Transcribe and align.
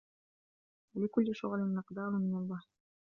وَلِكُلِّ 0.95 1.35
شُغْلٍ 1.35 1.75
مِقْدَارٌ 1.75 2.09
مِنْ 2.09 2.37
الْوَهْنِ 2.37 2.61